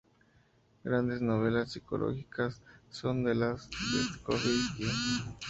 Grandes 0.83 1.21
novelas 1.21 1.69
psicológicas 1.73 2.59
son 2.89 3.23
las 3.23 3.69
de 3.69 3.97
Dostoievski. 3.99 4.85